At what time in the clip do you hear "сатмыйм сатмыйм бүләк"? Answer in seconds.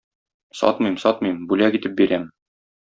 0.61-1.81